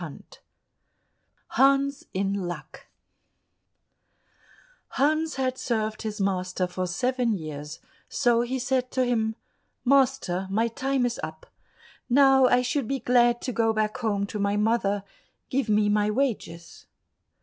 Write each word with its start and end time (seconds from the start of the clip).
83 0.03 0.39
Hans 1.49 2.05
in 2.11 2.33
Luck 2.33 2.87
Hans 4.97 5.35
had 5.35 5.59
served 5.59 6.01
his 6.01 6.19
master 6.19 6.65
for 6.65 6.87
seven 6.87 7.33
years, 7.37 7.79
so 8.09 8.41
he 8.41 8.57
said 8.57 8.89
to 8.89 9.03
him, 9.05 9.35
"Master, 9.85 10.47
my 10.49 10.67
time 10.69 11.05
is 11.05 11.19
up; 11.21 11.45
now 12.09 12.47
I 12.47 12.63
should 12.63 12.87
be 12.87 12.99
glad 12.99 13.43
to 13.43 13.51
go 13.51 13.73
back 13.73 13.97
home 13.99 14.25
to 14.25 14.39
my 14.39 14.57
mother; 14.57 15.03
give 15.51 15.69
me 15.69 15.87
my 15.87 16.09
wages." 16.09 16.87